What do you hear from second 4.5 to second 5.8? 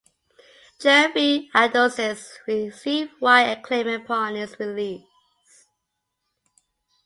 release.